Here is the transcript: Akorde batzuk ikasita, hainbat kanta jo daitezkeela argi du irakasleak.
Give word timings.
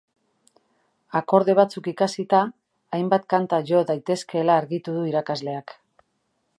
Akorde 1.19 1.55
batzuk 1.59 1.89
ikasita, 1.91 2.41
hainbat 2.99 3.29
kanta 3.35 3.61
jo 3.73 3.83
daitezkeela 3.93 4.57
argi 4.63 4.83
du 4.91 4.97
irakasleak. 5.13 5.81